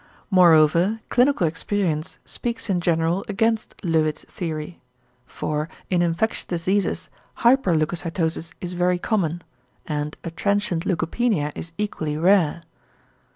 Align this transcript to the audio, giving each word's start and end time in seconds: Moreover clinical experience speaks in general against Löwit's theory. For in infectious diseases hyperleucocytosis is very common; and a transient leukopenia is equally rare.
Moreover 0.31 0.99
clinical 1.09 1.45
experience 1.45 2.17
speaks 2.25 2.71
in 2.71 2.81
general 2.81 3.23
against 3.27 3.77
Löwit's 3.83 4.23
theory. 4.23 4.81
For 5.27 5.69
in 5.91 6.01
infectious 6.01 6.43
diseases 6.43 7.11
hyperleucocytosis 7.41 8.53
is 8.59 8.73
very 8.73 8.97
common; 8.97 9.43
and 9.85 10.17
a 10.23 10.31
transient 10.31 10.85
leukopenia 10.85 11.51
is 11.53 11.71
equally 11.77 12.17
rare. 12.17 12.63